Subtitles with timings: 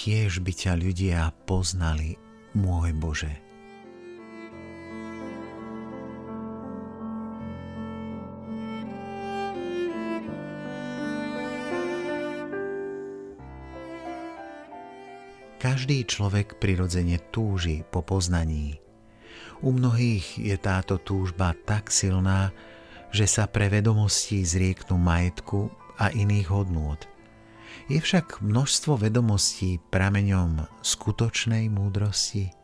[0.00, 2.16] kiež by ťa ľudia poznali,
[2.56, 3.28] môj Bože.
[15.60, 18.80] Každý človek prirodzene túži po poznaní.
[19.60, 22.56] U mnohých je táto túžba tak silná,
[23.12, 25.68] že sa pre vedomostí zrieknú majetku
[26.00, 26.96] a iných hodnôt.
[27.90, 32.54] Je však množstvo vedomostí prameňom skutočnej múdrosti?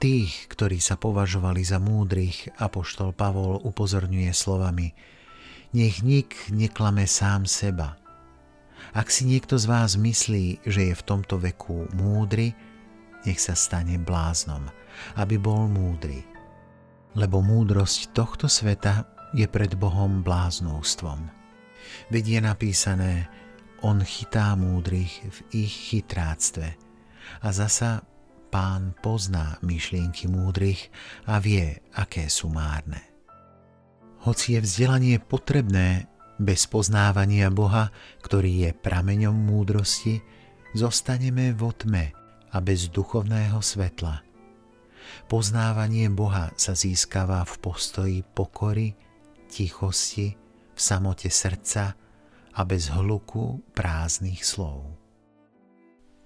[0.00, 4.96] Tých, ktorí sa považovali za múdrych, apoštol Pavol upozorňuje slovami
[5.70, 7.94] Nech nik neklame sám seba–
[8.90, 12.56] ak si niekto z vás myslí, že je v tomto veku múdry,
[13.22, 14.66] nech sa stane bláznom,
[15.20, 16.26] aby bol múdry.
[17.14, 21.30] Lebo múdrosť tohto sveta je pred Bohom bláznovstvom.
[22.10, 23.12] Veď je napísané,
[23.80, 26.76] on chytá múdrych v ich chytráctve
[27.40, 28.04] a zasa
[28.50, 30.90] pán pozná myšlienky múdrych
[31.24, 33.00] a vie, aké sú márne.
[34.26, 37.92] Hoci je vzdelanie potrebné, bez poznávania Boha,
[38.24, 40.20] ktorý je prameňom múdrosti,
[40.72, 42.12] zostaneme vo tme
[42.52, 44.24] a bez duchovného svetla.
[45.28, 48.96] Poznávanie Boha sa získava v postoji pokory,
[49.48, 50.36] tichosti,
[50.74, 51.99] v samote srdca
[52.54, 54.96] a bez hluku prázdnych slov.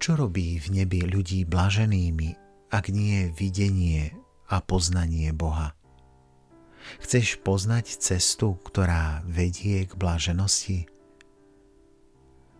[0.01, 2.29] Čo robí v nebi ľudí blaženými,
[2.69, 4.13] ak nie videnie
[4.51, 5.73] a poznanie Boha?
[7.01, 10.85] Chceš poznať cestu, ktorá vedie k blaženosti?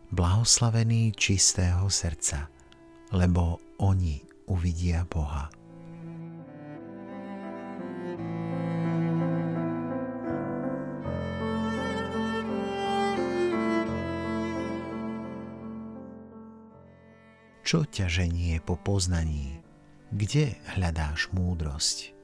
[0.10, 2.50] Blahoslavení čistého srdca,
[3.14, 5.55] lebo oni uvidia Boha.
[17.66, 19.60] Čo ťa ženie po poznaní?
[20.14, 22.15] Kde hľadáš múdrosť?